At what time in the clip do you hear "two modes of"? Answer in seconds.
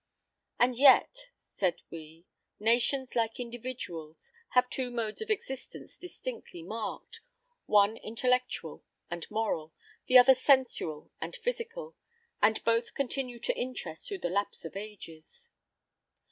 4.67-5.29